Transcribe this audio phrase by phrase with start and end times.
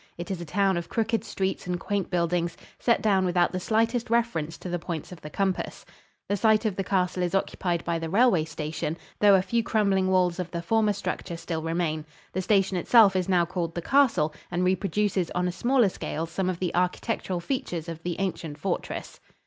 [0.17, 4.09] It is a town of crooked streets and quaint buildings, set down without the slightest
[4.09, 5.85] reference to the points of the compass.
[6.27, 10.07] The site of the castle is occupied by the railway station, though a few crumbling
[10.07, 12.03] walls of the former structure still remain.
[12.33, 16.49] The station itself is now called The Castle and reproduces on a smaller scale some
[16.49, 19.19] of the architectural features of the ancient fortress.